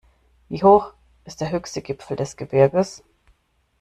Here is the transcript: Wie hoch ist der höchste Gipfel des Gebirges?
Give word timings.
Wie 0.49 0.63
hoch 0.63 0.95
ist 1.25 1.41
der 1.41 1.51
höchste 1.51 1.83
Gipfel 1.83 2.17
des 2.17 2.35
Gebirges? 2.35 3.03